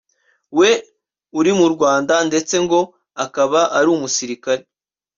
we 0.57 0.69
uri 1.39 1.51
mu 1.59 1.67
Rwanda 1.73 2.13
ndetse 2.29 2.55
ngo 2.63 2.79
akaba 3.25 3.59
ari 3.77 3.87
umusirikare 3.95 4.63